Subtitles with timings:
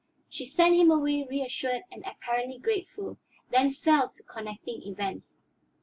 [0.31, 3.17] She sent him away reassured and apparently grateful,
[3.51, 5.35] then fell to connecting events.